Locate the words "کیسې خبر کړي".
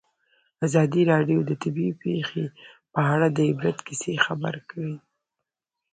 3.87-4.95